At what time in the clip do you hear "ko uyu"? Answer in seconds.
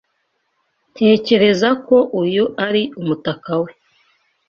1.87-2.43